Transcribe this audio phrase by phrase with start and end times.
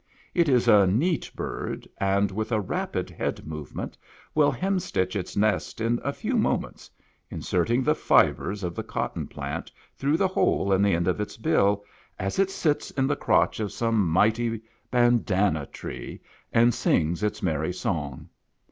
[0.33, 3.99] It is a neat bird, and with a rapid head movement
[4.33, 6.89] will hemstitch its nest in a few moments,
[7.29, 11.37] inserting the fibres of the cotton plant through the hole at the end of its
[11.37, 11.85] bill
[12.17, 16.19] as it sits in the crotch of some mighty bandanna tree,
[16.51, 18.27] and sings its merry song.